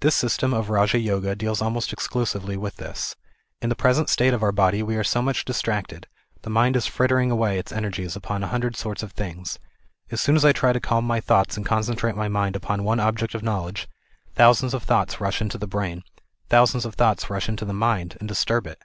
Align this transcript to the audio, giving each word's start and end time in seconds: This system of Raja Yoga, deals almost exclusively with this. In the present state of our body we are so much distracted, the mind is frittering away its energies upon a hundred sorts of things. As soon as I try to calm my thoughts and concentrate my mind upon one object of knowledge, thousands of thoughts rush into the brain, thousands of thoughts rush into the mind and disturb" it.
This 0.00 0.14
system 0.14 0.54
of 0.54 0.70
Raja 0.70 0.98
Yoga, 0.98 1.36
deals 1.36 1.60
almost 1.60 1.92
exclusively 1.92 2.56
with 2.56 2.76
this. 2.76 3.14
In 3.60 3.68
the 3.68 3.74
present 3.76 4.08
state 4.08 4.32
of 4.32 4.42
our 4.42 4.52
body 4.52 4.82
we 4.82 4.96
are 4.96 5.04
so 5.04 5.20
much 5.20 5.44
distracted, 5.44 6.06
the 6.40 6.48
mind 6.48 6.76
is 6.76 6.86
frittering 6.86 7.30
away 7.30 7.58
its 7.58 7.70
energies 7.70 8.16
upon 8.16 8.42
a 8.42 8.46
hundred 8.46 8.74
sorts 8.74 9.02
of 9.02 9.12
things. 9.12 9.58
As 10.10 10.18
soon 10.18 10.34
as 10.34 10.46
I 10.46 10.52
try 10.52 10.72
to 10.72 10.80
calm 10.80 11.06
my 11.06 11.20
thoughts 11.20 11.58
and 11.58 11.66
concentrate 11.66 12.16
my 12.16 12.26
mind 12.26 12.56
upon 12.56 12.84
one 12.84 13.00
object 13.00 13.34
of 13.34 13.42
knowledge, 13.42 13.86
thousands 14.34 14.72
of 14.72 14.82
thoughts 14.84 15.20
rush 15.20 15.42
into 15.42 15.58
the 15.58 15.66
brain, 15.68 16.04
thousands 16.48 16.86
of 16.86 16.94
thoughts 16.94 17.28
rush 17.28 17.46
into 17.46 17.66
the 17.66 17.74
mind 17.74 18.16
and 18.18 18.28
disturb" 18.28 18.66
it. 18.66 18.80